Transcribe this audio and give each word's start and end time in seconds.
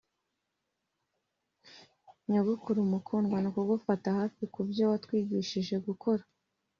nyogokuru 2.31 2.81
mukundwa, 2.91 3.37
nukugufata 3.43 4.07
hafi 4.19 4.43
kubyo 4.53 4.83
watwigishije 4.91 5.75
gukora, 5.87 6.23